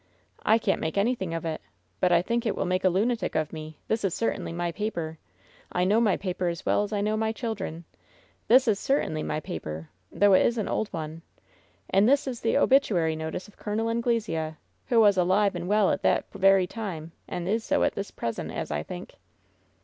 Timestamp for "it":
1.45-1.61, 2.47-2.55, 10.33-10.43